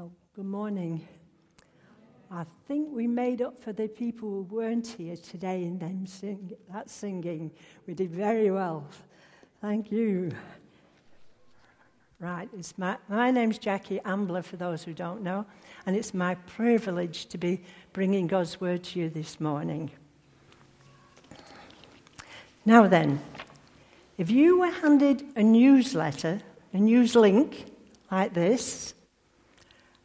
[0.00, 1.06] Oh, good morning.
[2.30, 6.52] I think we made up for the people who weren't here today in them sing,
[6.72, 7.50] that singing.
[7.86, 8.86] We did very well.
[9.60, 10.30] Thank you.
[12.18, 15.44] Right, it's my, my name's Jackie Ambler, for those who don't know,
[15.84, 17.62] and it's my privilege to be
[17.92, 19.90] bringing God's word to you this morning.
[22.64, 23.20] Now then,
[24.16, 26.40] if you were handed a newsletter,
[26.72, 27.66] a news link
[28.10, 28.94] like this,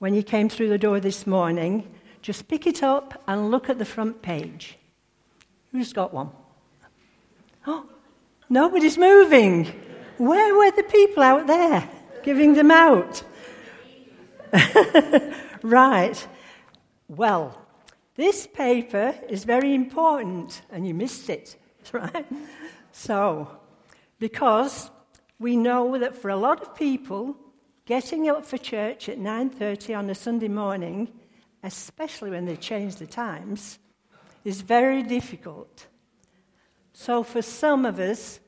[0.00, 1.86] when you came through the door this morning,
[2.22, 4.78] just pick it up and look at the front page.
[5.72, 6.30] Who's got one?
[7.66, 7.86] Oh,
[8.48, 9.66] nobody's moving.
[10.16, 11.88] Where were the people out there
[12.22, 13.22] giving them out?
[15.62, 16.28] right.
[17.08, 17.60] Well,
[18.16, 21.56] this paper is very important, and you missed it,
[21.92, 22.26] right?
[22.92, 23.50] So,
[24.18, 24.90] because
[25.38, 27.36] we know that for a lot of people,
[27.90, 31.08] Getting up for church at 9:30 on a Sunday morning,
[31.64, 33.80] especially when they change the times,
[34.44, 35.88] is very difficult.
[36.92, 38.38] So for some of us,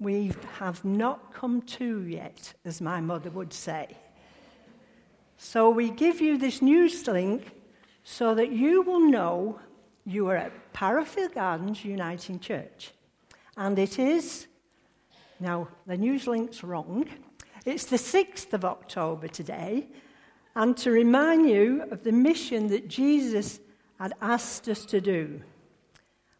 [0.00, 3.96] we have not come to yet, as my mother would say.
[5.36, 7.52] So we give you this news link
[8.02, 9.60] so that you will know
[10.04, 12.90] you are at Parafield Gardens Uniting Church.
[13.56, 14.48] And it is,
[15.38, 17.08] now the news link's wrong.
[17.66, 19.86] It's the 6th of October today,
[20.56, 23.60] and to remind you of the mission that Jesus
[23.98, 25.42] had asked us to do.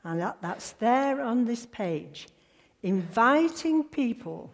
[0.02, 2.28] And that, that's there on this page
[2.82, 4.50] inviting people,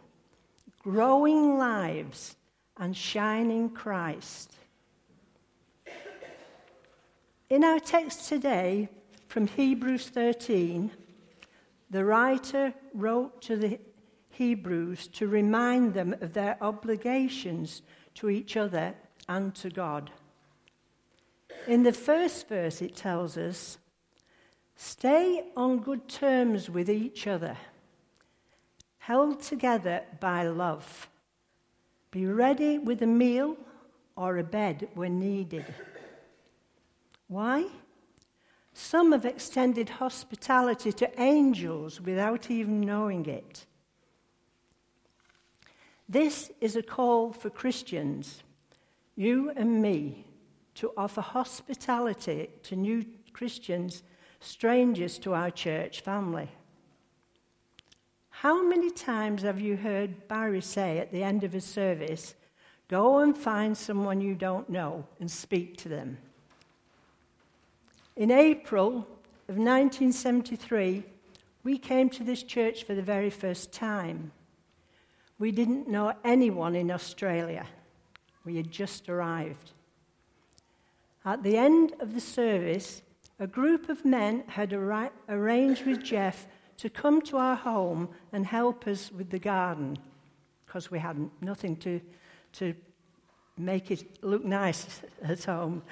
[0.81, 2.34] growing lives,
[2.78, 4.53] and shining Christ.
[7.48, 8.89] In our text today
[9.28, 10.91] from Hebrews 13,
[11.91, 13.78] the writer wrote to the
[14.37, 17.83] Hebrews to remind them of their obligations
[18.17, 18.95] to each other
[19.29, 20.11] and to God.
[21.67, 23.79] In the first verse, it tells us
[24.77, 27.57] stay on good terms with each other,
[28.98, 31.08] held together by love.
[32.11, 33.57] Be ready with a meal
[34.17, 35.64] or a bed when needed.
[37.29, 37.67] Why?
[38.74, 43.64] Some have extended hospitality to angels without even knowing it.
[46.08, 48.42] This is a call for Christians,
[49.17, 50.24] you and me,
[50.77, 54.02] to offer hospitality to new Christians,
[54.40, 56.48] strangers to our church family.
[58.30, 62.34] How many times have you heard Barry say at the end of a service,
[62.88, 66.18] Go and find someone you don't know and speak to them?
[68.14, 68.98] In April
[69.48, 71.02] of 1973,
[71.64, 74.30] we came to this church for the very first time.
[75.39, 77.67] We didn't know anyone in Australia.
[78.45, 79.73] We had just arrived.
[81.24, 83.02] At the end of the service,
[83.39, 86.47] a group of men had ar- arranged with Jeff
[86.79, 89.98] to come to our home and help us with the garden
[90.64, 92.01] because we had nothing to,
[92.53, 92.74] to
[93.58, 95.83] make it look nice at home.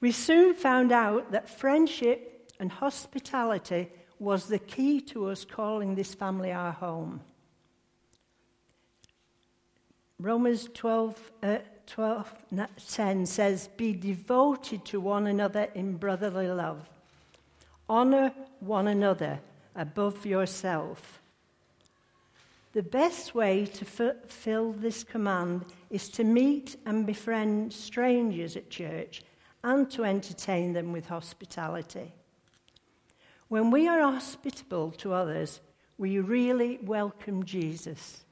[0.00, 6.14] We soon found out that friendship and hospitality was the key to us calling this
[6.14, 7.20] family our home.
[10.22, 12.32] Romans 12, uh, 12
[12.88, 16.88] 10 says, Be devoted to one another in brotherly love.
[17.88, 19.40] Honor one another
[19.74, 21.20] above yourself.
[22.72, 29.24] The best way to fulfill this command is to meet and befriend strangers at church
[29.64, 32.12] and to entertain them with hospitality.
[33.48, 35.60] When we are hospitable to others,
[35.98, 38.24] we really welcome Jesus.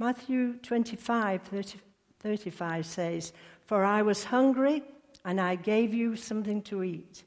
[0.00, 1.78] Matthew 25, 30,
[2.20, 3.34] 35 says,
[3.66, 4.82] For I was hungry,
[5.26, 7.22] and I gave you something to eat.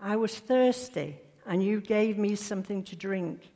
[0.00, 3.48] I was thirsty, and you gave me something to drink.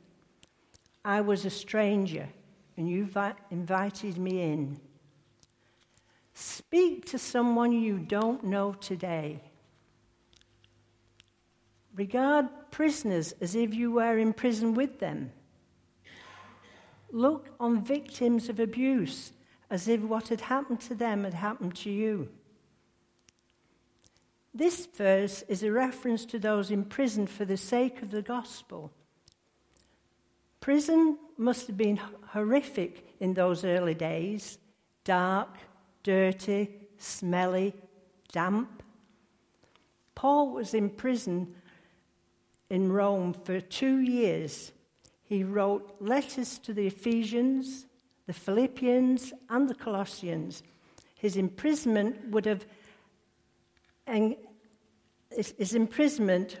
[1.03, 2.29] I was a stranger,
[2.77, 4.79] and you vi- invited me in.
[6.33, 9.41] Speak to someone you don't know today.
[11.93, 15.33] Regard prisoners as if you were in prison with them.
[17.11, 19.31] Look on victims of abuse
[19.69, 22.29] as if what had happened to them had happened to you.
[24.53, 28.91] This verse is a reference to those imprisoned for the sake of the gospel.
[30.59, 34.57] Prison must have been horrific in those early days
[35.03, 35.57] dark,
[36.03, 37.73] dirty, smelly,
[38.31, 38.83] damp.
[40.13, 41.55] Paul was in prison
[42.69, 44.71] in Rome for two years
[45.29, 47.85] he wrote letters to the Ephesians,
[48.25, 50.63] the Philippians, and the Colossians.
[51.15, 52.65] his imprisonment would have
[55.35, 56.57] his, imprisonment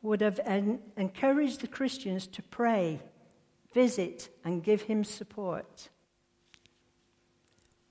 [0.00, 2.98] would have en- encouraged the Christians to pray,
[3.74, 5.90] visit, and give him support.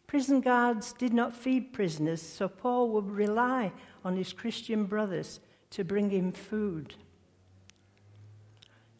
[0.08, 3.72] Prison guards did not feed prisoners, so Paul would rely
[4.04, 5.40] on his Christian brothers
[5.72, 6.96] to bring him food.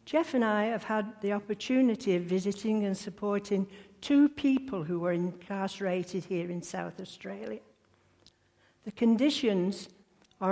[0.08, 3.66] Jeff and I have had the opportunity of visiting and supporting
[4.00, 7.60] two people who were incarcerated here in South Australia.
[8.86, 9.90] The conditions